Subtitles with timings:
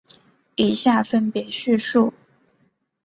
[0.55, 2.11] 以下分别叙述。